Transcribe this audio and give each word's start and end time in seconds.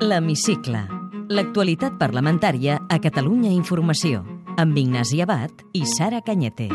L'Hemicicle. 0.00 0.82
L'actualitat 1.32 1.96
parlamentària 1.96 2.82
a 2.88 2.98
Catalunya 3.00 3.48
Informació. 3.56 4.26
Amb 4.60 4.76
Ignasi 4.76 5.22
Abad 5.24 5.64
i 5.72 5.86
Sara 5.88 6.20
Canyete 6.20 6.68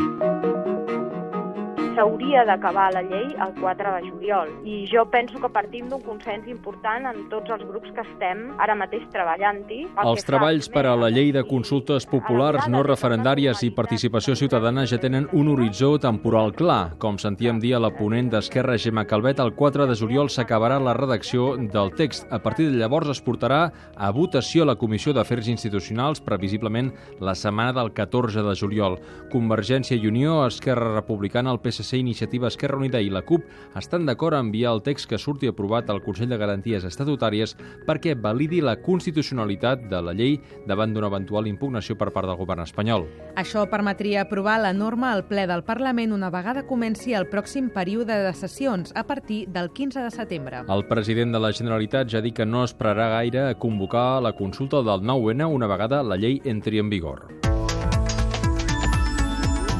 s'hauria 1.94 2.44
d'acabar 2.48 2.88
la 2.94 3.02
llei 3.04 3.28
el 3.44 3.52
4 3.58 3.92
de 3.96 4.08
juliol. 4.08 4.50
I 4.64 4.86
jo 4.90 5.04
penso 5.12 5.40
que 5.40 5.50
partim 5.52 5.88
d'un 5.90 6.00
consens 6.04 6.48
important 6.48 7.06
en 7.10 7.26
tots 7.32 7.52
els 7.52 7.64
grups 7.68 7.92
que 7.94 8.04
estem 8.04 8.44
ara 8.62 8.76
mateix 8.78 9.04
treballant-hi. 9.12 9.82
Els 10.02 10.26
treballs 10.26 10.68
per 10.72 10.86
a 10.88 10.94
la 10.98 11.10
llei 11.12 11.32
de 11.34 11.44
consultes 11.48 12.06
populars 12.08 12.68
no 12.72 12.82
referendàries 12.86 13.62
i 13.66 13.72
participació 13.76 14.36
ciutadana 14.38 14.86
ja 14.88 15.00
tenen 15.02 15.28
un 15.36 15.50
horitzó 15.52 15.92
temporal 16.02 16.54
clar. 16.56 16.96
Com 17.02 17.18
sentíem 17.20 17.60
dir 17.62 17.74
a 17.76 17.82
la 17.82 17.92
ponent 17.94 18.30
d'Esquerra 18.32 18.78
Gemma 18.80 19.04
Calvet, 19.08 19.42
el 19.42 19.54
4 19.58 19.86
de 19.90 19.98
juliol 19.98 20.30
s'acabarà 20.32 20.80
la 20.80 20.96
redacció 20.96 21.56
del 21.56 21.92
text. 21.98 22.26
A 22.32 22.40
partir 22.42 22.70
de 22.70 22.80
llavors 22.80 23.12
es 23.12 23.22
portarà 23.22 23.62
a 23.96 24.10
votació 24.10 24.64
a 24.64 24.72
la 24.72 24.78
Comissió 24.80 25.12
d'Afers 25.12 25.50
Institucionals, 25.52 26.22
previsiblement 26.24 26.92
la 27.20 27.34
setmana 27.34 27.74
del 27.76 27.92
14 27.92 28.42
de 28.42 28.56
juliol. 28.56 28.98
Convergència 29.32 29.96
i 29.98 30.08
Unió, 30.08 30.40
Esquerra 30.46 30.94
Republicana, 30.94 31.52
el 31.52 31.60
PSC 31.60 31.81
PSC, 31.82 31.98
Iniciativa 31.98 32.48
Esquerra 32.48 32.76
Unida 32.76 33.00
i 33.00 33.10
la 33.10 33.22
CUP 33.26 33.44
estan 33.78 34.06
d'acord 34.06 34.36
a 34.36 34.40
enviar 34.42 34.72
el 34.74 34.82
text 34.82 35.08
que 35.10 35.18
surti 35.18 35.50
aprovat 35.50 35.90
al 35.90 36.02
Consell 36.04 36.30
de 36.30 36.38
Garanties 36.38 36.86
Estatutàries 36.86 37.56
perquè 37.86 38.14
validi 38.14 38.62
la 38.62 38.76
constitucionalitat 38.80 39.88
de 39.90 40.02
la 40.02 40.14
llei 40.16 40.38
davant 40.68 40.94
d'una 40.94 41.10
eventual 41.10 41.48
impugnació 41.50 41.96
per 41.98 42.12
part 42.14 42.28
del 42.30 42.38
govern 42.38 42.62
espanyol. 42.64 43.06
Això 43.36 43.66
permetria 43.70 44.22
aprovar 44.22 44.60
la 44.62 44.72
norma 44.72 45.12
al 45.12 45.26
ple 45.26 45.46
del 45.50 45.64
Parlament 45.66 46.14
una 46.14 46.30
vegada 46.30 46.66
comenci 46.68 47.16
el 47.18 47.28
pròxim 47.32 47.70
període 47.74 48.22
de 48.26 48.32
sessions 48.36 48.94
a 48.94 49.04
partir 49.06 49.46
del 49.48 49.72
15 49.72 50.06
de 50.06 50.10
setembre. 50.14 50.64
El 50.68 50.86
president 50.86 51.34
de 51.34 51.42
la 51.42 51.52
Generalitat 51.52 52.10
ja 52.12 52.20
ha 52.20 52.24
dit 52.24 52.36
que 52.36 52.46
no 52.46 52.64
esperarà 52.64 53.10
gaire 53.18 53.48
a 53.48 53.54
convocar 53.58 54.22
la 54.22 54.36
consulta 54.36 54.82
del 54.82 55.02
9-N 55.02 55.46
una 55.46 55.70
vegada 55.70 56.02
la 56.02 56.16
llei 56.16 56.40
entri 56.44 56.78
en 56.78 56.90
vigor. 56.90 57.41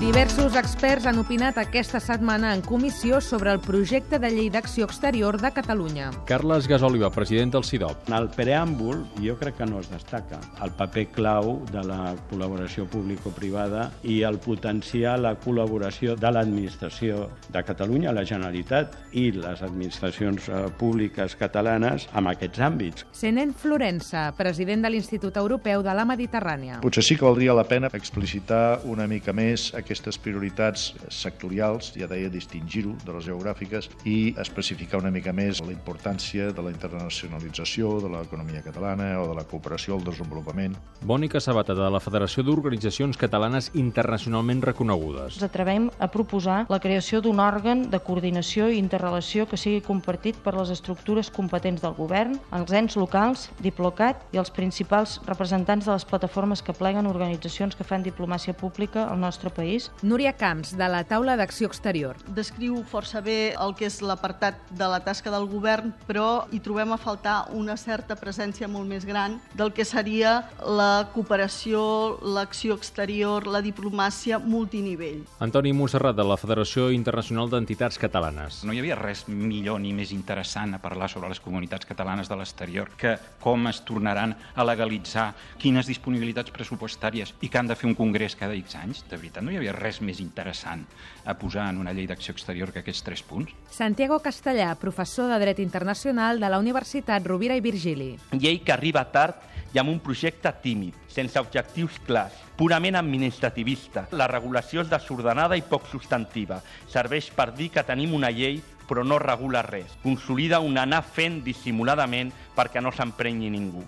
Diversos 0.02 0.56
experts 0.58 1.04
han 1.06 1.20
opinat 1.20 1.60
aquesta 1.60 2.00
setmana 2.02 2.48
en 2.56 2.62
comissió 2.66 3.20
sobre 3.22 3.52
el 3.54 3.60
projecte 3.62 4.18
de 4.18 4.32
llei 4.34 4.48
d'acció 4.50 4.88
exterior 4.88 5.36
de 5.38 5.52
Catalunya. 5.54 6.08
Carles 6.26 6.66
Gasòliva, 6.66 7.12
president 7.14 7.52
del 7.54 7.62
CIDOP. 7.62 8.08
En 8.10 8.16
el 8.16 8.26
preàmbul, 8.34 9.04
jo 9.22 9.36
crec 9.38 9.60
que 9.60 9.68
no 9.70 9.78
es 9.78 9.86
destaca 9.92 10.40
el 10.66 10.72
paper 10.74 11.04
clau 11.14 11.52
de 11.70 11.84
la 11.86 12.16
col·laboració 12.32 12.88
público-privada 12.90 13.92
i 14.02 14.24
el 14.26 14.40
potenciar 14.42 15.20
la 15.22 15.36
col·laboració 15.38 16.16
de 16.18 16.34
l'administració 16.34 17.28
de 17.54 17.62
Catalunya, 17.62 18.10
la 18.10 18.26
Generalitat 18.26 18.98
i 19.14 19.28
les 19.36 19.62
administracions 19.62 20.50
eh, 20.50 20.64
públiques 20.82 21.38
catalanes 21.38 22.08
en 22.10 22.32
aquests 22.32 22.64
àmbits. 22.66 23.06
Senent 23.14 23.54
Florença, 23.54 24.26
president 24.34 24.82
de 24.82 24.90
l'Institut 24.96 25.38
Europeu 25.38 25.86
de 25.86 25.94
la 25.94 26.08
Mediterrània. 26.10 26.82
Potser 26.82 27.06
sí 27.06 27.14
que 27.14 27.28
valdria 27.28 27.54
la 27.54 27.68
pena 27.70 27.94
explicitar 27.94 28.80
una 28.82 29.06
mica 29.06 29.30
més 29.30 29.70
aquest 29.78 29.91
aquestes 29.92 30.18
prioritats 30.18 30.88
sectorials, 31.12 31.92
ja 31.98 32.08
deia, 32.08 32.30
distingir-ho 32.32 32.94
de 33.04 33.12
les 33.12 33.26
geogràfiques 33.28 33.90
i 34.08 34.32
especificar 34.40 35.02
una 35.02 35.12
mica 35.12 35.34
més 35.36 35.60
la 35.60 35.72
importància 35.74 36.48
de 36.56 36.64
la 36.64 36.72
internacionalització 36.72 37.98
de 38.00 38.08
l'economia 38.12 38.62
catalana 38.64 39.10
o 39.20 39.28
de 39.28 39.36
la 39.36 39.44
cooperació 39.48 39.98
al 39.98 40.06
desenvolupament. 40.06 40.76
Bònica 41.04 41.40
Sabata, 41.44 41.76
de 41.76 41.90
la 41.92 42.00
Federació 42.00 42.44
d'Organitzacions 42.46 43.20
Catalanes 43.20 43.70
Internacionalment 43.78 44.62
Reconegudes. 44.64 45.36
Ens 45.36 45.46
atrevem 45.46 45.90
a 45.98 46.08
proposar 46.12 46.62
la 46.72 46.80
creació 46.80 47.20
d'un 47.20 47.42
òrgan 47.42 47.84
de 47.92 48.00
coordinació 48.00 48.70
i 48.72 48.80
interrelació 48.80 49.46
que 49.50 49.60
sigui 49.60 49.82
compartit 49.84 50.38
per 50.42 50.56
les 50.56 50.72
estructures 50.72 51.30
competents 51.30 51.84
del 51.84 51.96
govern, 51.98 52.38
els 52.56 52.72
ens 52.72 52.96
locals, 52.96 53.50
Diplocat 53.62 54.22
i 54.32 54.40
els 54.40 54.50
principals 54.54 55.18
representants 55.28 55.86
de 55.86 55.92
les 55.92 56.06
plataformes 56.08 56.62
que 56.64 56.74
pleguen 56.76 57.06
organitzacions 57.10 57.76
que 57.76 57.84
fan 57.86 58.02
diplomàcia 58.06 58.56
pública 58.56 59.06
al 59.08 59.20
nostre 59.20 59.52
país 59.52 59.81
país. 59.88 60.02
Núria 60.02 60.32
Camps, 60.34 60.76
de 60.76 60.88
la 60.88 61.04
Taula 61.04 61.36
d'Acció 61.36 61.66
Exterior. 61.66 62.16
Descriu 62.34 62.82
força 62.84 63.20
bé 63.22 63.54
el 63.54 63.74
que 63.78 63.86
és 63.86 64.00
l'apartat 64.02 64.58
de 64.70 64.88
la 64.90 65.00
tasca 65.00 65.30
del 65.30 65.46
govern, 65.48 65.92
però 66.08 66.46
hi 66.52 66.60
trobem 66.60 66.92
a 66.92 66.98
faltar 66.98 67.52
una 67.54 67.76
certa 67.76 68.16
presència 68.16 68.68
molt 68.68 68.88
més 68.88 69.06
gran 69.06 69.38
del 69.54 69.72
que 69.72 69.84
seria 69.84 70.48
la 70.60 71.08
cooperació, 71.14 72.18
l'acció 72.22 72.74
exterior, 72.74 73.46
la 73.46 73.62
diplomàcia 73.62 74.38
multinivell. 74.38 75.22
Antoni 75.40 75.72
Montserrat, 75.72 76.16
de 76.16 76.26
la 76.26 76.36
Federació 76.36 76.90
Internacional 76.92 77.48
d'Entitats 77.48 77.98
Catalanes. 77.98 78.62
No 78.66 78.74
hi 78.74 78.82
havia 78.82 78.98
res 78.98 79.24
millor 79.28 79.80
ni 79.80 79.94
més 79.96 80.12
interessant 80.12 80.74
a 80.74 80.82
parlar 80.82 81.08
sobre 81.08 81.30
les 81.30 81.40
comunitats 81.40 81.86
catalanes 81.86 82.28
de 82.28 82.36
l'exterior 82.36 82.90
que 82.98 83.16
com 83.40 83.70
es 83.70 83.80
tornaran 83.86 84.34
a 84.54 84.66
legalitzar, 84.66 85.32
quines 85.62 85.86
disponibilitats 85.86 86.52
pressupostàries 86.52 87.32
i 87.40 87.48
que 87.48 87.58
han 87.58 87.70
de 87.70 87.78
fer 87.78 87.88
un 87.88 87.96
congrés 87.96 88.36
cada 88.36 88.56
X 88.58 88.76
anys. 88.82 89.04
De 89.08 89.16
veritat, 89.16 89.44
no 89.44 89.52
hi 89.52 89.56
havia 89.60 89.61
res 89.70 90.00
més 90.02 90.18
interessant 90.18 90.82
a 91.24 91.36
posar 91.38 91.68
en 91.70 91.78
una 91.78 91.92
llei 91.94 92.08
d'acció 92.10 92.34
exterior 92.34 92.72
que 92.72 92.82
aquests 92.82 93.04
tres 93.06 93.22
punts. 93.22 93.52
Santiago 93.70 94.18
Castellà, 94.24 94.72
professor 94.80 95.30
de 95.30 95.38
Dret 95.38 95.62
Internacional 95.62 96.40
de 96.42 96.50
la 96.50 96.58
Universitat 96.58 97.22
Rovira 97.26 97.54
i 97.54 97.62
Virgili. 97.62 98.16
Llei 98.32 98.58
que 98.66 98.74
arriba 98.74 99.04
tard 99.12 99.52
i 99.72 99.78
amb 99.80 99.92
un 99.92 100.02
projecte 100.04 100.50
tímid, 100.64 100.96
sense 101.08 101.38
objectius 101.40 102.00
clars, 102.06 102.34
purament 102.58 102.98
administrativista. 102.98 104.08
La 104.12 104.28
regulació 104.28 104.82
és 104.82 104.90
desordenada 104.90 105.56
i 105.56 105.64
poc 105.64 105.86
substantiva. 105.88 106.60
Serveix 106.90 107.30
per 107.32 107.52
dir 107.54 107.70
que 107.72 107.86
tenim 107.86 108.12
una 108.18 108.34
llei 108.34 108.60
però 108.92 109.06
no 109.06 109.18
regula 109.18 109.62
res. 109.64 109.94
Consolida 110.02 110.60
un 110.60 110.76
anar 110.76 111.00
fent 111.06 111.40
dissimuladament 111.46 112.34
perquè 112.56 112.82
no 112.84 112.92
s'emprenyi 112.92 113.48
ningú. 113.54 113.86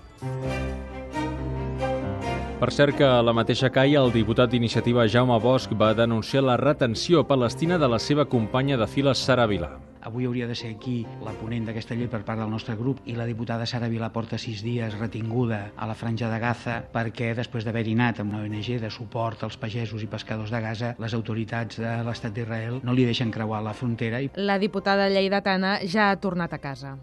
Per 2.54 2.70
cert 2.70 2.94
que 2.96 3.04
a 3.04 3.22
la 3.22 3.32
mateixa 3.34 3.68
caia 3.74 3.98
el 4.00 4.12
diputat 4.14 4.52
d'iniciativa 4.52 5.08
Jaume 5.10 5.40
Bosch 5.42 5.72
va 5.74 5.90
denunciar 5.92 6.44
la 6.46 6.56
retenció 6.56 7.24
palestina 7.26 7.78
de 7.82 7.88
la 7.90 7.98
seva 7.98 8.24
companya 8.30 8.78
de 8.78 8.86
files 8.86 9.18
Sara 9.18 9.48
Vilà. 9.50 9.72
Avui 10.04 10.28
hauria 10.28 10.46
de 10.46 10.54
ser 10.54 10.70
aquí 10.70 11.00
la 11.24 11.32
ponent 11.34 11.66
d'aquesta 11.66 11.96
llei 11.98 12.06
per 12.12 12.22
part 12.22 12.38
del 12.38 12.52
nostre 12.52 12.76
grup 12.78 13.00
i 13.10 13.16
la 13.18 13.26
diputada 13.26 13.66
Sara 13.66 13.88
Vilà 13.90 14.12
porta 14.14 14.38
sis 14.38 14.62
dies 14.62 14.94
retinguda 15.00 15.60
a 15.74 15.88
la 15.90 15.98
franja 15.98 16.30
de 16.30 16.38
Gaza 16.38 16.78
perquè 16.94 17.32
després 17.34 17.66
d'haver-hi 17.66 17.96
anat 17.98 18.22
amb 18.22 18.36
una 18.36 18.44
ONG 18.44 18.78
de 18.80 18.90
suport 18.90 19.42
als 19.42 19.58
pagesos 19.58 20.04
i 20.04 20.08
pescadors 20.08 20.54
de 20.54 20.60
Gaza, 20.60 20.94
les 21.00 21.14
autoritats 21.16 21.80
de 21.82 21.96
l'estat 22.06 22.36
d'Israel 22.36 22.82
no 22.84 22.94
li 22.94 23.08
deixen 23.08 23.34
creuar 23.34 23.64
la 23.66 23.74
frontera. 23.74 24.22
La 24.36 24.60
diputada 24.62 25.10
lleidatana 25.10 25.80
ja 25.88 26.12
ha 26.12 26.20
tornat 26.22 26.54
a 26.54 26.62
casa. 26.62 26.98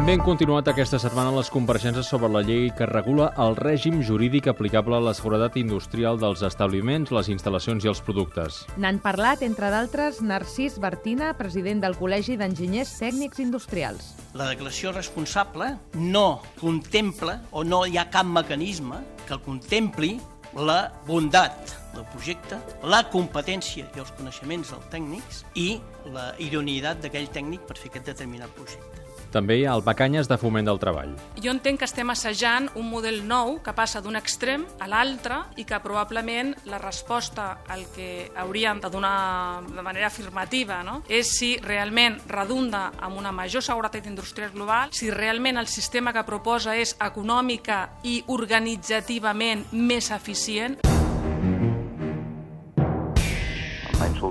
També 0.00 0.14
han 0.16 0.22
continuat 0.24 0.64
aquesta 0.70 0.96
setmana 0.96 1.34
les 1.36 1.50
compareixences 1.52 2.08
sobre 2.08 2.30
la 2.32 2.40
llei 2.40 2.70
que 2.72 2.86
regula 2.88 3.26
el 3.44 3.52
règim 3.58 3.98
jurídic 4.00 4.46
aplicable 4.48 4.96
a 4.96 5.00
la 5.04 5.12
seguretat 5.12 5.58
industrial 5.60 6.16
dels 6.16 6.40
establiments, 6.48 7.10
les 7.12 7.28
instal·lacions 7.28 7.84
i 7.84 7.90
els 7.92 8.00
productes. 8.06 8.62
N'han 8.80 8.96
parlat, 9.04 9.42
entre 9.44 9.68
d'altres, 9.68 10.22
Narcís 10.24 10.78
Bertina, 10.80 11.34
president 11.36 11.84
del 11.84 11.98
Col·legi 12.00 12.38
d'Enginyers 12.40 12.94
Tècnics 12.96 13.42
Industrials. 13.44 14.06
La 14.40 14.46
declaració 14.48 14.94
responsable 14.96 15.68
no 16.00 16.40
contempla 16.62 17.36
o 17.52 17.60
no 17.68 17.82
hi 17.84 18.00
ha 18.00 18.06
cap 18.08 18.24
mecanisme 18.24 19.02
que 19.26 19.36
el 19.36 19.44
contempli 19.44 20.14
la 20.56 20.78
bondat 21.04 21.76
del 21.92 22.08
projecte, 22.14 22.56
la 22.88 23.02
competència 23.12 23.84
i 23.84 24.00
els 24.00 24.16
coneixements 24.16 24.72
dels 24.72 24.88
tècnics 24.96 25.44
i 25.60 25.68
la 26.16 26.30
idoneïtat 26.40 27.04
d'aquell 27.04 27.28
tècnic 27.36 27.68
per 27.68 27.76
fer 27.76 27.92
aquest 27.92 28.14
determinat 28.14 28.56
projecte. 28.56 28.99
També 29.30 29.60
hi 29.60 29.64
ha 29.64 29.76
el 29.78 29.84
Bacanyes 29.86 30.28
de 30.28 30.36
Foment 30.40 30.66
del 30.66 30.80
Treball. 30.82 31.12
Jo 31.42 31.52
entenc 31.54 31.80
que 31.80 31.86
estem 31.86 32.10
assajant 32.10 32.66
un 32.74 32.88
model 32.90 33.20
nou 33.28 33.58
que 33.64 33.74
passa 33.76 34.02
d'un 34.02 34.18
extrem 34.18 34.66
a 34.82 34.88
l'altre 34.90 35.38
i 35.56 35.64
que 35.68 35.78
probablement 35.84 36.52
la 36.70 36.80
resposta 36.82 37.60
al 37.70 37.86
que 37.94 38.30
hauríem 38.36 38.82
de 38.82 38.90
donar 38.90 39.62
de 39.68 39.82
manera 39.82 40.08
afirmativa 40.10 40.82
no? 40.82 41.00
és 41.08 41.30
si 41.38 41.52
realment 41.62 42.18
redunda 42.28 42.90
amb 42.98 43.18
una 43.18 43.32
major 43.32 43.62
seguretat 43.62 44.06
industrial 44.10 44.50
global, 44.54 44.90
si 44.92 45.10
realment 45.10 45.60
el 45.60 45.70
sistema 45.70 46.12
que 46.12 46.26
proposa 46.26 46.74
és 46.76 46.96
econòmica 47.00 47.82
i 48.02 48.20
organitzativament 48.26 49.68
més 49.72 50.10
eficient 50.10 50.80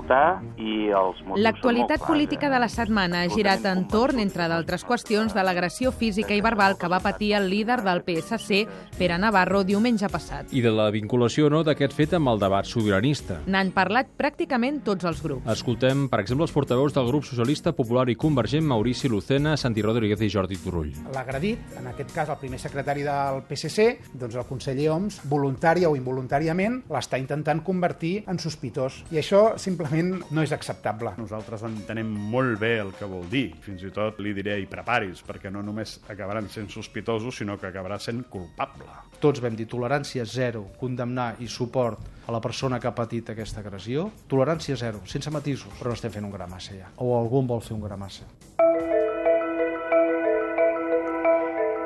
insultar 0.00 0.40
i 0.58 0.90
els 0.90 1.20
motius 1.24 1.44
L'actualitat 1.44 2.04
política 2.06 2.50
de 2.50 2.58
la 2.58 2.68
setmana 2.68 3.22
ha 3.22 3.28
girat 3.28 3.64
entorn, 3.66 4.20
entre 4.20 4.48
d'altres 4.48 4.84
qüestions, 4.84 5.34
de 5.34 5.42
l'agressió 5.44 5.92
física 5.92 6.34
i 6.34 6.40
verbal 6.40 6.76
que 6.78 6.88
va 6.88 7.00
patir 7.00 7.34
el 7.34 7.48
líder 7.50 7.82
del 7.82 8.02
PSC, 8.02 8.66
Pere 8.98 9.18
Navarro, 9.18 9.62
diumenge 9.64 10.08
passat. 10.08 10.52
I 10.52 10.62
de 10.62 10.72
la 10.72 10.90
vinculació 10.90 11.50
no 11.50 11.62
d'aquest 11.64 11.94
fet 11.96 12.14
amb 12.14 12.28
el 12.32 12.40
debat 12.40 12.66
sobiranista. 12.66 13.40
N'han 13.46 13.72
parlat 13.72 14.10
pràcticament 14.18 14.82
tots 14.84 15.04
els 15.04 15.22
grups. 15.22 15.46
Escoltem, 15.50 16.08
per 16.10 16.20
exemple, 16.20 16.44
els 16.44 16.54
portaveus 16.54 16.94
del 16.96 17.08
grup 17.08 17.26
socialista 17.28 17.72
popular 17.76 18.08
i 18.10 18.16
convergent 18.16 18.66
Maurici 18.66 19.08
Lucena, 19.08 19.56
Santi 19.56 19.82
Rodríguez 19.82 20.20
i 20.20 20.30
Jordi 20.30 20.58
Turull. 20.60 20.92
L'agredit, 21.14 21.76
en 21.80 21.90
aquest 21.92 22.14
cas 22.14 22.30
el 22.30 22.40
primer 22.40 22.60
secretari 22.60 23.04
del 23.06 23.42
PSC, 23.48 23.88
doncs 24.14 24.36
el 24.36 24.48
conseller 24.48 24.90
Oms, 24.94 25.20
voluntària 25.30 25.90
o 25.90 25.96
involuntàriament, 25.98 26.80
l'està 26.90 27.18
intentant 27.20 27.62
convertir 27.64 28.24
en 28.30 28.38
sospitós. 28.42 29.02
I 29.10 29.20
això 29.22 29.42
simplement 29.60 29.89
simplement 29.90 30.30
no 30.30 30.42
és 30.42 30.52
acceptable. 30.54 31.12
Nosaltres 31.18 31.64
entenem 31.66 32.08
molt 32.30 32.60
bé 32.60 32.78
el 32.80 32.92
que 32.94 33.08
vol 33.08 33.26
dir. 33.30 33.50
Fins 33.64 33.82
i 33.82 33.90
tot 33.94 34.20
li 34.22 34.32
diré 34.36 34.58
i 34.62 34.68
preparis, 34.70 35.22
perquè 35.26 35.50
no 35.50 35.62
només 35.66 35.98
acabaran 36.08 36.48
sent 36.48 36.70
sospitosos, 36.70 37.40
sinó 37.40 37.58
que 37.58 37.68
acabarà 37.70 37.98
sent 37.98 38.22
culpable. 38.30 38.86
Tots 39.20 39.42
vam 39.42 39.56
dir 39.56 39.66
tolerància 39.68 40.24
zero, 40.24 40.68
condemnar 40.80 41.34
i 41.40 41.48
suport 41.48 42.26
a 42.26 42.32
la 42.32 42.40
persona 42.40 42.78
que 42.80 42.88
ha 42.88 42.94
patit 42.94 43.30
aquesta 43.30 43.60
agressió. 43.60 44.10
Tolerància 44.28 44.76
zero, 44.76 45.02
sense 45.06 45.30
matisos, 45.30 45.72
però 45.78 45.90
no 45.90 45.98
estem 45.98 46.14
fent 46.14 46.28
un 46.28 46.34
gra 46.34 46.46
massa 46.46 46.76
ja. 46.76 46.92
O 46.98 47.16
algú 47.18 47.42
vol 47.46 47.64
fer 47.64 47.74
un 47.76 47.84
gra 47.84 47.98
massa. 47.98 48.28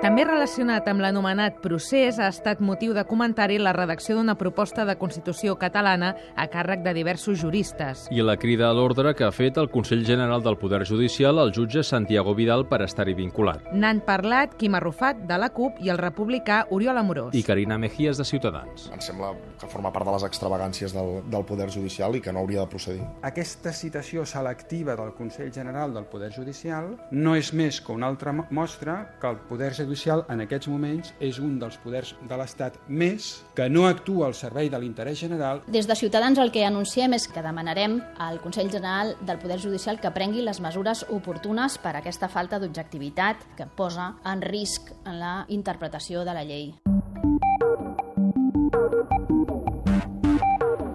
També 0.05 0.21
relacionat 0.27 0.85
amb 0.91 1.01
l'anomenat 1.01 1.63
procés 1.65 2.19
ha 2.21 2.27
estat 2.29 2.59
motiu 2.61 2.93
de 2.93 3.07
comentari 3.09 3.55
la 3.57 3.71
redacció 3.73 4.19
d'una 4.19 4.35
proposta 4.37 4.85
de 4.85 4.99
Constitució 5.01 5.55
catalana 5.57 6.11
a 6.37 6.45
càrrec 6.53 6.83
de 6.85 6.93
diversos 6.93 7.39
juristes. 7.41 8.03
I 8.13 8.21
la 8.21 8.35
crida 8.37 8.69
a 8.69 8.75
l'ordre 8.77 9.15
que 9.17 9.25
ha 9.25 9.31
fet 9.33 9.57
el 9.57 9.71
Consell 9.73 10.05
General 10.05 10.45
del 10.45 10.59
Poder 10.61 10.83
Judicial 10.85 11.41
al 11.41 11.55
jutge 11.57 11.81
Santiago 11.83 12.35
Vidal 12.37 12.67
per 12.69 12.83
estar-hi 12.85 13.15
vinculat. 13.17 13.71
N'han 13.73 14.03
parlat 14.05 14.59
Quim 14.61 14.77
Arrufat, 14.77 15.23
de 15.25 15.39
la 15.41 15.49
CUP, 15.57 15.81
i 15.81 15.89
el 15.89 16.03
republicà 16.03 16.67
Oriol 16.69 17.01
Amorós. 17.01 17.33
I 17.33 17.43
Carina 17.43 17.81
Mejías, 17.81 18.21
de 18.21 18.29
Ciutadans. 18.29 18.91
Em 18.93 19.01
sembla 19.01 19.33
que 19.57 19.73
forma 19.73 19.89
part 19.89 20.05
de 20.05 20.19
les 20.19 20.29
extravagàncies 20.29 20.93
del, 20.93 21.23
del 21.33 21.49
Poder 21.49 21.71
Judicial 21.73 22.13
i 22.13 22.21
que 22.21 22.37
no 22.37 22.45
hauria 22.45 22.67
de 22.67 22.69
procedir. 22.77 23.09
Aquesta 23.25 23.73
citació 23.73 24.29
selectiva 24.29 25.01
del 25.01 25.17
Consell 25.17 25.49
General 25.49 25.97
del 25.97 26.05
Poder 26.13 26.29
Judicial 26.37 26.93
no 27.11 27.41
és 27.41 27.55
més 27.57 27.81
que 27.81 27.97
una 27.97 28.13
altra 28.13 28.37
mostra 28.37 29.01
que 29.17 29.33
el 29.33 29.41
Poder 29.49 29.73
Judicial 29.73 29.94
judicial 29.95 30.25
en 30.29 30.43
aquests 30.43 30.69
moments 30.69 31.13
és 31.23 31.39
un 31.39 31.59
dels 31.63 31.77
poders 31.83 32.15
de 32.27 32.39
l'Estat 32.39 32.79
més 32.89 33.45
que 33.55 33.69
no 33.71 33.87
actua 33.87 34.27
al 34.27 34.35
servei 34.35 34.71
de 34.71 34.81
l'interès 34.83 35.19
general. 35.23 35.63
Des 35.69 35.87
de 35.87 35.95
Ciutadans 35.95 36.39
el 36.43 36.51
que 36.51 36.65
anunciem 36.67 37.15
és 37.15 37.29
que 37.31 37.45
demanarem 37.45 38.01
al 38.19 38.41
Consell 38.43 38.73
General 38.73 39.15
del 39.23 39.39
Poder 39.39 39.61
Judicial 39.63 40.01
que 40.01 40.11
prengui 40.11 40.43
les 40.43 40.61
mesures 40.61 41.07
oportunes 41.09 41.79
per 41.79 41.95
a 41.95 42.03
aquesta 42.03 42.29
falta 42.29 42.59
d'objectivitat 42.59 43.47
que 43.57 43.71
posa 43.71 44.17
en 44.25 44.43
risc 44.43 44.91
en 45.05 45.21
la 45.21 45.37
interpretació 45.49 46.25
de 46.25 46.35
la 46.35 46.45
llei. 46.45 46.73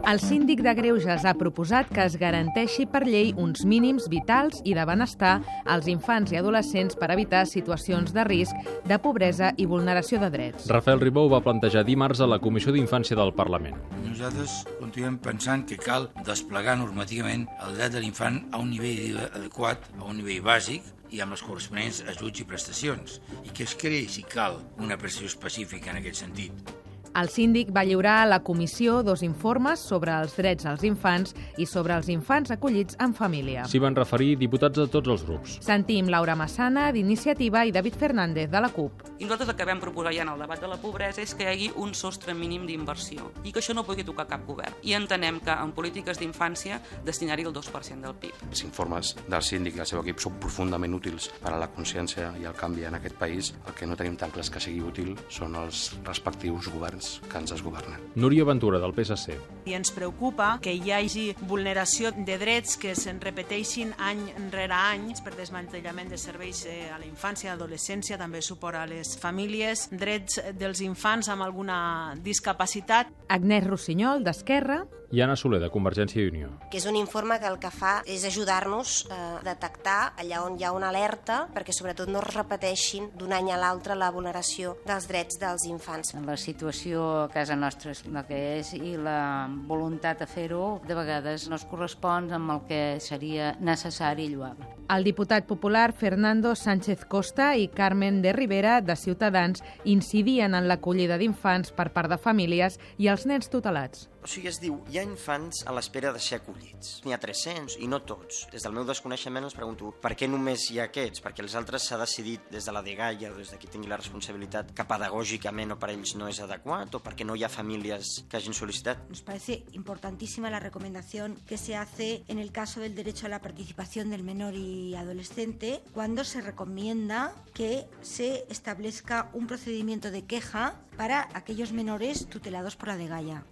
El 0.09 0.17
síndic 0.17 0.63
de 0.65 0.71
Greuges 0.73 1.21
ha 1.21 1.35
proposat 1.37 1.91
que 1.93 2.01
es 2.01 2.15
garanteixi 2.17 2.87
per 2.89 3.03
llei 3.05 3.27
uns 3.37 3.61
mínims 3.61 4.07
vitals 4.09 4.63
i 4.65 4.73
de 4.73 4.85
benestar 4.89 5.35
als 5.69 5.85
infants 5.91 6.33
i 6.33 6.39
adolescents 6.39 6.97
per 6.97 7.11
evitar 7.13 7.43
situacions 7.45 8.09
de 8.15 8.23
risc, 8.25 8.71
de 8.89 8.97
pobresa 9.03 9.51
i 9.61 9.67
vulneració 9.69 10.17
de 10.23 10.31
drets. 10.33 10.65
Rafael 10.73 11.03
Ribó 11.03 11.27
va 11.29 11.43
plantejar 11.45 11.85
dimarts 11.85 12.23
a 12.25 12.29
la 12.31 12.39
Comissió 12.41 12.73
d'Infància 12.73 13.19
del 13.19 13.35
Parlament. 13.37 13.77
Nosaltres 14.07 14.63
continuem 14.79 15.21
pensant 15.21 15.67
que 15.69 15.77
cal 15.77 16.09
desplegar 16.25 16.79
normativament 16.81 17.45
el 17.67 17.77
dret 17.77 17.93
de 17.93 18.01
l'infant 18.01 18.41
a 18.49 18.65
un 18.65 18.73
nivell 18.73 19.21
adequat, 19.29 19.91
a 19.99 20.09
un 20.09 20.23
nivell 20.23 20.41
bàsic, 20.41 20.89
i 21.13 21.21
amb 21.21 21.37
les 21.37 21.45
corresponents 21.45 22.01
ajuts 22.09 22.41
i 22.41 22.49
prestacions, 22.49 23.21
i 23.45 23.53
que 23.53 23.69
es 23.69 23.77
creï, 23.77 24.09
si 24.09 24.25
cal, 24.25 24.57
una 24.81 24.97
pressió 24.97 25.29
específica 25.29 25.93
en 25.93 26.01
aquest 26.01 26.25
sentit. 26.25 26.78
El 27.17 27.29
síndic 27.33 27.71
va 27.73 27.81
lliurar 27.83 28.19
a 28.21 28.25
la 28.29 28.39
comissió 28.45 29.01
dos 29.03 29.23
informes 29.25 29.81
sobre 29.81 30.13
els 30.13 30.35
drets 30.37 30.67
als 30.69 30.83
infants 30.85 31.33
i 31.57 31.65
sobre 31.65 31.95
els 31.97 32.07
infants 32.13 32.51
acollits 32.53 32.97
en 33.01 33.15
família. 33.17 33.65
S'hi 33.65 33.81
van 33.81 33.97
referir 33.97 34.35
diputats 34.37 34.77
de 34.77 34.85
tots 34.87 35.09
els 35.09 35.25
grups. 35.25 35.57
Sentim 35.65 36.11
Laura 36.13 36.35
Massana, 36.37 36.91
d'Iniciativa, 36.93 37.65
i 37.65 37.73
David 37.73 37.97
Fernández, 37.97 38.49
de 38.51 38.61
la 38.61 38.69
CUP. 38.69 39.03
I 39.19 39.25
nosaltres 39.25 39.49
el 39.49 39.57
que 39.57 39.67
vam 39.67 39.81
proposar 39.81 40.13
ja 40.15 40.21
en 40.23 40.33
el 40.35 40.39
debat 40.39 40.61
de 40.61 40.69
la 40.69 40.77
pobresa 40.79 41.23
és 41.25 41.33
que 41.35 41.47
hi 41.47 41.49
hagi 41.49 41.71
un 41.81 41.95
sostre 41.97 42.35
mínim 42.37 42.67
d'inversió 42.69 43.31
i 43.43 43.51
que 43.51 43.59
això 43.63 43.73
no 43.75 43.83
pugui 43.87 44.05
tocar 44.07 44.27
cap 44.29 44.45
govern. 44.47 44.77
I 44.85 44.93
entenem 44.99 45.41
que 45.43 45.51
en 45.51 45.73
polítiques 45.75 46.21
d'infància 46.21 46.79
destinar-hi 47.05 47.47
el 47.49 47.55
2% 47.55 48.05
del 48.05 48.15
PIB. 48.21 48.45
Els 48.51 48.63
informes 48.63 49.15
del 49.27 49.43
síndic 49.43 49.75
i 49.75 49.83
el 49.83 49.89
seu 49.89 50.03
equip 50.03 50.21
són 50.21 50.37
profundament 50.39 50.93
útils 50.95 51.31
per 51.41 51.55
a 51.55 51.59
la 51.59 51.71
consciència 51.73 52.31
i 52.39 52.45
el 52.45 52.55
canvi 52.55 52.85
en 52.87 53.01
aquest 53.01 53.17
país. 53.19 53.53
El 53.65 53.75
que 53.75 53.89
no 53.89 53.97
tenim 53.99 54.15
tan 54.15 54.31
clar 54.31 54.45
que 54.49 54.61
sigui 54.63 54.79
útil 54.85 55.17
són 55.27 55.57
els 55.59 55.89
respectius 56.07 56.69
governs 56.71 57.08
governs 57.17 57.31
que 57.31 57.37
ens 57.37 57.63
governen. 57.63 57.99
Núria 58.15 58.43
Ventura, 58.43 58.79
del 58.79 58.93
PSC. 58.93 59.37
I 59.65 59.73
ens 59.77 59.91
preocupa 59.91 60.59
que 60.61 60.73
hi 60.73 60.91
hagi 60.91 61.25
vulneració 61.47 62.11
de 62.11 62.37
drets 62.37 62.77
que 62.77 62.95
se'n 62.95 63.19
repeteixin 63.21 63.93
any 63.97 64.21
rere 64.51 64.75
any 64.75 65.13
per 65.23 65.35
desmantellament 65.37 66.09
de 66.09 66.17
serveis 66.17 66.65
eh, 66.65 66.89
a 66.93 66.99
la 66.99 67.07
infància, 67.07 67.51
a 67.51 67.55
l'adolescència, 67.55 68.17
també 68.17 68.41
suport 68.41 68.77
a 68.77 68.85
les 68.89 69.15
famílies, 69.19 69.89
drets 69.91 70.41
dels 70.57 70.81
infants 70.81 71.29
amb 71.29 71.45
alguna 71.45 72.15
discapacitat. 72.23 73.11
Agnès 73.29 73.67
Rossinyol, 73.67 74.23
d'Esquerra. 74.23 74.83
I 75.11 75.21
Anna 75.21 75.35
Soler, 75.35 75.57
de 75.57 75.71
Convergència 75.73 76.21
i 76.21 76.29
Unió. 76.29 76.51
Que 76.69 76.77
és 76.77 76.85
un 76.85 76.93
informe 76.99 77.39
que 77.41 77.49
el 77.49 77.57
que 77.57 77.71
fa 77.73 77.95
és 78.05 78.21
ajudar-nos 78.29 79.07
a 79.09 79.39
detectar 79.41 80.13
allà 80.21 80.43
on 80.45 80.59
hi 80.59 80.65
ha 80.67 80.73
una 80.75 80.91
alerta 80.93 81.39
perquè 81.55 81.73
sobretot 81.73 82.11
no 82.13 82.21
es 82.21 82.35
repeteixin 82.35 83.09
d'un 83.17 83.33
any 83.33 83.49
a 83.49 83.57
l'altre 83.57 83.97
la 83.97 84.11
vulneració 84.13 84.75
dels 84.85 85.07
drets 85.09 85.39
dels 85.41 85.65
infants. 85.65 86.13
La 86.27 86.37
situació 86.37 87.07
a 87.23 87.29
casa 87.33 87.57
nostra 87.57 87.95
és 87.95 88.03
la 88.05 88.23
que 88.27 88.37
és 88.59 88.75
i 88.77 88.93
la 89.01 89.49
voluntat 89.49 90.21
de 90.21 90.29
fer-ho 90.29 90.79
de 90.85 90.97
vegades 90.97 91.47
no 91.49 91.57
es 91.57 91.65
correspon 91.65 92.29
amb 92.37 92.53
el 92.53 92.61
que 92.69 92.83
seria 93.01 93.55
necessari 93.59 94.29
i 94.29 94.35
lloable. 94.35 94.69
El 94.89 95.03
diputat 95.05 95.45
popular 95.45 95.91
Fernando 95.93 96.55
Sánchez 96.55 97.05
Costa 97.05 97.51
i 97.57 97.67
Carmen 97.67 98.21
de 98.21 98.33
Rivera, 98.33 98.79
de 98.81 98.95
Ciutadans, 98.97 99.61
incidien 99.85 100.53
en 100.57 100.69
l'acollida 100.69 101.17
d'infants 101.21 101.73
per 101.73 101.91
part 101.93 102.09
de 102.09 102.17
famílies 102.17 102.79
i 102.97 103.09
els 103.09 103.25
nens 103.29 103.49
tutelats. 103.53 104.07
O 104.23 104.27
sigui, 104.27 104.49
es 104.51 104.59
diu, 104.59 104.79
hi 104.91 104.99
ha 104.99 105.03
infants 105.07 105.61
a 105.65 105.73
l'espera 105.75 106.11
de 106.11 106.19
ser 106.19 106.39
acollits. 106.39 106.99
N'hi 107.05 107.13
ha 107.15 107.19
300 107.21 107.77
i 107.79 107.87
no 107.87 108.01
tots. 108.03 108.41
Des 108.51 108.65
del 108.65 108.75
meu 108.75 108.83
desconeixement 108.87 109.47
ens 109.47 109.55
pregunto 109.55 109.93
per 110.03 110.11
què 110.19 110.27
només 110.27 110.65
hi 110.69 110.79
ha 110.81 110.89
aquests? 110.89 111.23
Perquè 111.23 111.43
els 111.45 111.55
altres 111.55 111.87
s'ha 111.87 111.99
decidit 112.01 112.49
des 112.51 112.67
de 112.67 112.75
la 112.75 112.83
DGAIA 112.83 113.31
o 113.31 113.37
des 113.37 113.53
de 113.53 113.59
qui 113.61 113.71
tingui 113.71 113.87
la 113.91 113.99
responsabilitat 114.01 114.73
que 114.75 114.87
pedagògicament 114.89 115.71
o 115.75 115.79
per 115.79 115.91
ells 115.93 116.15
no 116.19 116.27
és 116.27 116.41
adequat 116.43 116.99
o 116.99 117.03
perquè 117.05 117.27
no 117.27 117.37
hi 117.39 117.45
ha 117.47 117.51
famílies 117.53 118.25
que 118.29 118.39
hagin 118.39 118.57
sol·licitat. 118.57 119.07
Nos 119.09 119.23
parece 119.23 119.63
importantísima 119.71 120.51
la 120.51 120.59
recomendación 120.59 121.37
que 121.47 121.57
se 121.57 121.75
hace 121.75 122.23
en 122.27 122.39
el 122.39 122.51
caso 122.51 122.81
del 122.81 122.95
derecho 122.95 123.27
a 123.27 123.29
la 123.29 123.41
participación 123.41 124.09
del 124.09 124.23
menor 124.23 124.53
y 124.55 124.95
adolescente 124.95 125.81
cuando 125.93 126.23
se 126.23 126.41
recomienda 126.41 127.33
que 127.53 127.87
se 128.01 128.45
establezca 128.49 129.29
un 129.33 129.47
procedimiento 129.47 130.11
de 130.11 130.25
queja 130.25 130.75
para 130.97 131.29
aquellos 131.33 131.71
menores 131.71 132.27
tutelados 132.27 132.75
por 132.75 132.89
la 132.89 132.97
DGAIA. 132.97 133.45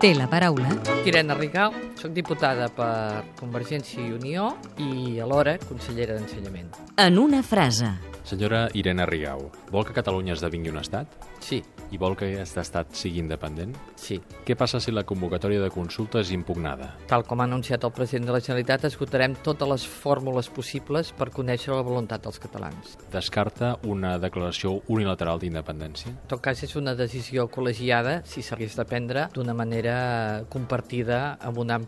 Té 0.00 0.14
la 0.14 0.26
paraula. 0.30 0.68
Irene 1.04 1.34
Rigau, 1.34 1.72
soc 1.96 2.12
diputada 2.16 2.68
per 2.72 3.24
Convergència 3.40 4.04
i 4.04 4.12
Unió 4.16 4.50
i 4.78 5.16
alhora 5.22 5.56
consellera 5.64 6.18
d'Ensenyament. 6.18 6.76
En 7.00 7.18
una 7.18 7.42
frase. 7.42 7.94
Senyora 8.26 8.66
Irene 8.74 9.06
Rigau, 9.06 9.44
vol 9.70 9.84
que 9.86 9.94
Catalunya 9.94 10.34
esdevingui 10.34 10.72
un 10.72 10.80
estat? 10.80 11.12
Sí. 11.38 11.60
I 11.94 11.98
vol 12.02 12.16
que 12.18 12.26
aquest 12.26 12.56
estat 12.58 12.96
sigui 12.98 13.20
independent? 13.22 13.76
Sí. 13.94 14.16
Què 14.42 14.56
passa 14.58 14.80
si 14.82 14.90
la 14.90 15.04
convocatòria 15.06 15.60
de 15.62 15.68
consulta 15.70 16.18
és 16.18 16.32
impugnada? 16.34 16.88
Tal 17.06 17.22
com 17.22 17.38
ha 17.38 17.46
anunciat 17.46 17.84
el 17.86 17.92
president 17.94 18.26
de 18.26 18.34
la 18.34 18.40
Generalitat, 18.42 18.88
esgotarem 18.88 19.36
totes 19.46 19.70
les 19.70 19.84
fórmules 19.86 20.48
possibles 20.50 21.12
per 21.14 21.28
conèixer 21.30 21.70
la 21.70 21.84
voluntat 21.86 22.26
dels 22.26 22.42
catalans. 22.42 22.96
Descarta 23.12 23.76
una 23.86 24.16
declaració 24.18 24.80
unilateral 24.90 25.38
d'independència? 25.38 26.10
En 26.10 26.18
tot 26.34 26.42
cas, 26.42 26.64
és 26.66 26.74
una 26.74 26.96
decisió 26.98 27.46
col·legiada 27.46 28.18
si 28.26 28.42
s'hagués 28.42 28.74
de 28.74 28.88
prendre 28.90 29.28
d'una 29.36 29.54
manera 29.54 30.42
compartida 30.50 31.36
amb 31.38 31.62
un 31.62 31.70
ampli 31.70 31.85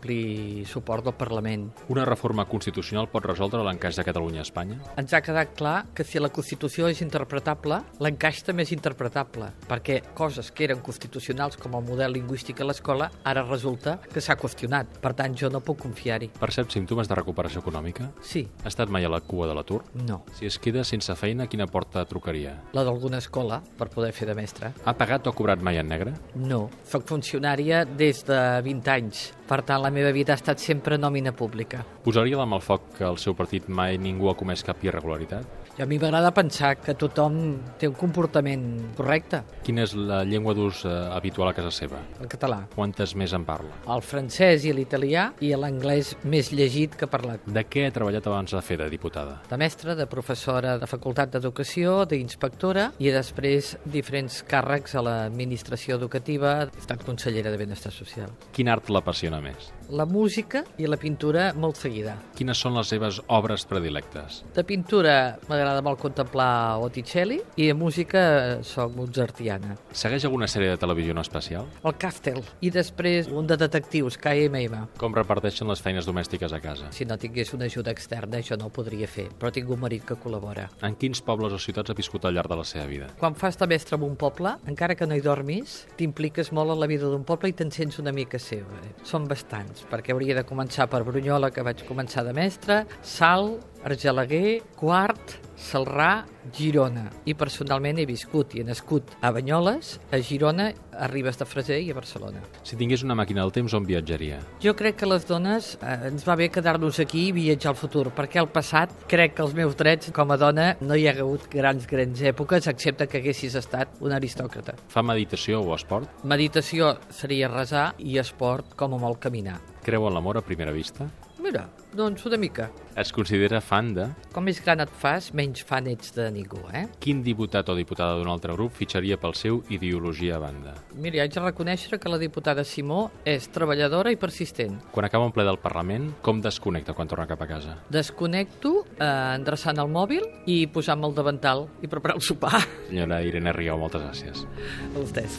suport 0.69 1.05
del 1.05 1.15
Parlament. 1.15 1.69
Una 1.89 2.05
reforma 2.05 2.45
constitucional 2.45 3.09
pot 3.11 3.25
resoldre 3.25 3.63
l'encaix 3.65 3.97
de 3.97 4.05
Catalunya 4.05 4.41
a 4.41 4.47
Espanya? 4.47 4.79
Ens 4.97 5.13
ha 5.13 5.21
quedat 5.21 5.55
clar 5.57 5.87
que 5.95 6.05
si 6.05 6.19
la 6.19 6.31
Constitució 6.31 6.89
és 6.89 7.03
interpretable, 7.03 7.81
l'encaix 8.01 8.43
també 8.47 8.63
és 8.63 8.73
interpretable, 8.73 9.51
perquè 9.69 10.01
coses 10.15 10.51
que 10.53 10.65
eren 10.69 10.81
constitucionals 10.85 11.57
com 11.57 11.75
el 11.75 11.85
model 11.85 12.13
lingüístic 12.13 12.61
a 12.61 12.69
l'escola 12.69 13.11
ara 13.25 13.45
resulta 13.47 13.99
que 14.13 14.21
s'ha 14.21 14.37
qüestionat. 14.39 14.99
Per 15.03 15.15
tant, 15.19 15.35
jo 15.37 15.51
no 15.51 15.61
puc 15.61 15.81
confiar-hi. 15.83 16.31
Percep 16.39 16.71
símptomes 16.71 17.09
de 17.09 17.19
recuperació 17.19 17.63
econòmica? 17.65 18.11
Sí. 18.23 18.47
Ha 18.65 18.69
estat 18.71 18.93
mai 18.93 19.05
a 19.05 19.13
la 19.13 19.21
cua 19.21 19.49
de 19.49 19.57
l'atur? 19.59 19.83
No. 20.07 20.23
Si 20.39 20.47
es 20.47 20.59
queda 20.63 20.85
sense 20.85 21.15
feina, 21.19 21.49
quina 21.51 21.67
porta 21.67 22.05
trucaria? 22.09 22.57
La 22.77 22.85
d'alguna 22.87 23.23
escola, 23.23 23.61
per 23.79 23.91
poder 23.93 24.13
fer 24.13 24.29
de 24.31 24.37
mestre. 24.39 24.73
Ha 24.85 24.95
pagat 24.99 25.27
o 25.27 25.35
cobrat 25.37 25.63
mai 25.65 25.81
en 25.81 25.89
negre? 25.91 26.15
No. 26.37 26.69
Soc 26.89 27.09
funcionària 27.09 27.85
des 27.85 28.25
de 28.29 28.39
20 28.65 28.95
anys 28.95 29.27
Per 29.49 29.63
tant, 29.65 29.81
la 29.81 29.89
meva 29.89 30.11
vida 30.13 30.35
ha 30.35 30.37
estat 30.37 30.61
sempre 30.61 30.99
nòmina 31.01 31.33
pública. 31.33 31.81
Posaria 32.05 32.37
la 32.37 32.45
mà 32.45 32.59
al 32.59 32.65
foc 32.65 32.91
que 32.99 33.07
al 33.09 33.17
seu 33.17 33.33
partit 33.39 33.71
mai 33.73 33.97
ningú 33.97 34.29
ha 34.29 34.37
comès 34.37 34.61
cap 34.67 34.83
irregularitat? 34.85 35.68
I 35.79 35.83
a 35.83 35.87
mi 35.87 35.95
m'agrada 36.03 36.33
pensar 36.35 36.73
que 36.83 36.91
tothom 36.99 37.35
té 37.79 37.87
un 37.87 37.93
comportament 37.95 38.65
correcte. 38.99 39.45
Quina 39.63 39.85
és 39.87 39.93
la 39.95 40.25
llengua 40.27 40.51
d'ús 40.59 40.81
eh, 40.83 40.95
habitual 41.15 41.53
a 41.53 41.55
casa 41.55 41.71
seva? 41.71 42.01
El 42.19 42.27
català. 42.27 42.65
Quantes 42.73 43.15
més 43.15 43.31
en 43.37 43.45
parla? 43.47 43.77
El 43.87 44.03
francès 44.03 44.67
i 44.67 44.75
l'italià 44.75 45.29
i 45.39 45.53
l'anglès 45.55 46.17
més 46.27 46.51
llegit 46.51 46.99
que 46.99 47.07
parlat. 47.07 47.47
De 47.47 47.63
què 47.63 47.87
ha 47.87 47.95
treballat 47.95 48.27
abans 48.27 48.57
de 48.59 48.65
fer 48.67 48.81
de 48.83 48.91
diputada? 48.91 49.39
De 49.47 49.63
mestra, 49.63 49.95
de 49.95 50.11
professora 50.11 50.75
de 50.83 50.91
Facultat 50.91 51.37
d'Educació, 51.37 52.01
d'inspectora 52.11 52.91
i 52.99 53.15
després 53.15 53.77
diferents 53.87 54.43
càrrecs 54.51 54.99
a 54.99 55.07
l'administració 55.07 56.03
educativa. 56.03 56.65
He 56.75 56.83
estat 56.83 57.07
consellera 57.07 57.55
de 57.55 57.63
Benestar 57.63 57.95
Social. 57.95 58.35
Quin 58.51 58.75
art 58.75 58.91
l'apassiona 58.91 59.39
més? 59.47 59.71
La 59.89 60.05
música 60.05 60.61
i 60.77 60.85
la 60.85 60.99
pintura 61.01 61.55
molt 61.57 61.79
seguida. 61.81 62.19
Quines 62.37 62.61
són 62.61 62.75
les 62.77 62.91
seves 62.93 63.23
obres 63.33 63.63
predilectes? 63.65 64.43
De 64.53 64.61
pintura 64.69 65.39
m'agrada 65.49 65.81
molt 65.81 65.97
contemplar 66.03 66.77
Botticelli 66.83 67.39
i 67.57 67.71
de 67.71 67.77
música 67.77 68.21
soc 68.69 68.93
mozartiana. 68.93 69.79
Segueix 69.97 70.27
alguna 70.29 70.45
sèrie 70.51 70.75
de 70.75 70.81
televisió 70.83 71.15
en 71.17 71.23
especial? 71.23 71.71
El 71.89 71.97
Castle 71.97 72.43
i 72.61 72.69
després 72.75 73.31
un 73.33 73.49
de 73.49 73.57
detectius, 73.57 74.19
KMM. 74.21 74.83
Com 75.01 75.17
reparteixen 75.17 75.73
les 75.73 75.81
feines 75.81 76.05
domèstiques 76.05 76.53
a 76.53 76.61
casa? 76.61 76.93
Si 76.93 77.09
no 77.09 77.17
tingués 77.17 77.55
una 77.57 77.71
ajuda 77.73 77.95
externa 77.97 78.43
això 78.43 78.61
no 78.61 78.69
ho 78.69 78.75
podria 78.75 79.09
fer, 79.09 79.31
però 79.41 79.49
tinc 79.55 79.73
un 79.73 79.81
marit 79.81 80.05
que 80.05 80.19
col·labora. 80.21 80.69
En 80.85 81.01
quins 81.01 81.25
pobles 81.25 81.57
o 81.57 81.63
ciutats 81.65 81.89
ha 81.89 81.97
viscut 81.97 82.29
al 82.29 82.37
llarg 82.37 82.53
de 82.53 82.61
la 82.61 82.69
seva 82.69 82.85
vida? 82.93 83.09
Quan 83.17 83.39
fas 83.41 83.57
de 83.57 83.71
mestre 83.73 83.97
en 83.97 84.05
un 84.05 84.21
poble, 84.21 84.53
encara 84.69 84.99
que 85.01 85.09
no 85.09 85.17
hi 85.17 85.25
dormis, 85.25 85.81
t'impliques 85.97 86.53
molt 86.53 86.77
en 86.77 86.85
la 86.85 86.93
vida 86.93 87.09
d'un 87.09 87.25
poble 87.25 87.49
i 87.49 87.57
te'n 87.57 87.73
sents 87.73 88.03
una 88.05 88.13
mica 88.13 88.37
seva. 88.37 88.85
Són 89.09 89.25
bastants, 89.31 89.78
perquè 89.91 90.15
hauria 90.15 90.37
de 90.39 90.45
començar 90.49 90.89
per 90.91 91.03
Brunyola, 91.07 91.53
que 91.55 91.65
vaig 91.67 91.85
començar 91.89 92.25
de 92.27 92.35
mestre, 92.37 92.83
Sal, 93.03 93.57
Argelaguer, 93.89 94.61
Quart, 94.77 95.39
Salrà, 95.59 96.25
Girona. 96.55 97.09
I 97.27 97.35
personalment 97.37 97.99
he 97.99 98.05
viscut 98.09 98.55
i 98.55 98.63
he 98.63 98.65
nascut 98.65 99.11
a 99.21 99.33
Banyoles, 99.35 99.97
a 100.13 100.21
Girona, 100.23 100.69
a 100.93 101.09
Ribes 101.11 101.39
de 101.41 101.47
Freser 101.49 101.79
i 101.83 101.91
a 101.91 101.97
Barcelona. 101.97 102.43
Si 102.67 102.79
tingués 102.79 103.03
una 103.05 103.17
màquina 103.19 103.43
del 103.43 103.53
temps, 103.57 103.75
on 103.75 103.87
viatjaria? 103.89 104.39
Jo 104.63 104.75
crec 104.79 105.01
que 105.01 105.09
les 105.11 105.27
dones 105.29 105.75
eh, 105.81 105.97
ens 106.11 106.27
va 106.29 106.37
bé 106.39 106.49
quedar-nos 106.55 107.01
aquí 107.03 107.29
i 107.29 107.37
viatjar 107.37 107.73
al 107.73 107.79
futur, 107.81 108.07
perquè 108.17 108.43
al 108.43 108.51
passat 108.55 108.95
crec 109.11 109.37
que 109.37 109.45
els 109.47 109.55
meus 109.59 109.77
drets 109.79 110.13
com 110.15 110.31
a 110.31 110.39
dona 110.41 110.71
no 110.81 110.97
hi 110.97 111.09
ha 111.09 111.17
hagut 111.17 111.49
grans, 111.53 111.89
grans 111.91 112.23
èpoques, 112.33 112.71
excepte 112.71 113.09
que 113.11 113.23
haguessis 113.23 113.59
estat 113.59 113.99
un 114.05 114.15
aristòcrata. 114.15 114.79
Fa 114.93 115.03
meditació 115.03 115.63
o 115.65 115.75
esport? 115.77 116.23
Meditació 116.23 116.95
seria 117.11 117.51
resar 117.53 117.91
i 117.99 118.21
esport 118.23 118.77
com 118.79 118.95
a 118.95 119.03
molt 119.03 119.21
caminar. 119.27 119.59
Creu 119.85 120.07
en 120.07 120.15
l'amor 120.15 120.39
a 120.39 120.45
primera 120.45 120.75
vista? 120.75 121.09
Mira, 121.39 121.69
doncs 121.95 122.25
una 122.27 122.37
mica. 122.37 122.69
Es 122.99 123.13
considera 123.15 123.61
fan 123.63 123.93
de... 123.95 124.09
Com 124.35 124.45
més 124.49 124.59
gran 124.63 124.83
et 124.83 124.91
fas, 125.01 125.31
menys 125.39 125.63
fan 125.67 125.87
ets 125.91 126.11
de 126.17 126.27
ningú, 126.35 126.61
eh? 126.75 126.85
Quin 126.99 127.21
diputat 127.23 127.69
o 127.71 127.77
diputada 127.79 128.17
d'un 128.19 128.31
altre 128.31 128.57
grup 128.57 128.75
fitxaria 128.75 129.17
pel 129.23 129.37
seu 129.39 129.61
ideologia 129.71 130.37
a 130.37 130.41
banda? 130.43 130.75
Mira, 130.99 131.23
haig 131.23 131.35
de 131.35 131.45
reconèixer 131.45 132.01
que 132.03 132.11
la 132.11 132.19
diputada 132.19 132.65
Simó 132.67 133.05
és 133.25 133.47
treballadora 133.55 134.11
i 134.13 134.19
persistent. 134.19 134.81
Quan 134.93 135.07
acaba 135.07 135.29
un 135.29 135.35
ple 135.35 135.47
del 135.47 135.61
Parlament, 135.63 136.11
com 136.27 136.43
desconnecta 136.43 136.97
quan 136.99 137.11
torna 137.11 137.29
cap 137.31 137.45
a 137.47 137.49
casa? 137.51 137.77
Desconnecto 137.95 138.75
eh, 138.99 139.11
endreçant 139.39 139.79
el 139.79 139.93
mòbil 139.95 140.27
i 140.51 140.65
posant-me 140.75 141.07
el 141.07 141.15
davantal 141.17 141.69
i 141.83 141.91
preparar 141.91 142.19
el 142.19 142.25
sopar. 142.27 142.65
Senyora 142.89 143.23
Irene 143.23 143.55
Riau, 143.55 143.79
moltes 143.79 144.03
gràcies. 144.03 144.43
A 144.91 144.97
vostès. 144.99 145.39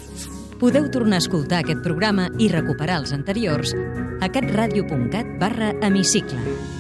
Podeu 0.60 0.88
tornar 0.92 1.20
a 1.20 1.24
escoltar 1.24 1.62
aquest 1.64 1.84
programa 1.84 2.30
i 2.40 2.48
recuperar 2.52 3.02
els 3.04 3.14
anteriors 3.16 3.76
a 4.20 4.30
catradio.cat 4.30 5.26
barra 5.40 5.74
hemicicle. 5.82 6.79